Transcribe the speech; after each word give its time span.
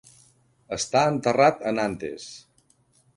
Està 0.77 1.03
enterrat 1.09 1.61
a 1.65 1.73
Nantes. 1.81 2.25